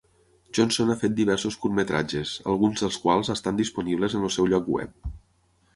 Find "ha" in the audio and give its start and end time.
0.93-0.95